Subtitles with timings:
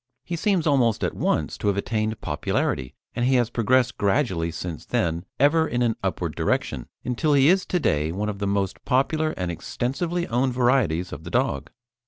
[0.25, 4.83] He seems almost at once to have attained popularity, and he has progressed gradually since
[4.83, 8.83] then, ever in an upward direction, until he is to day one of the most
[8.83, 11.69] popular and extensively owned varieties of the dog.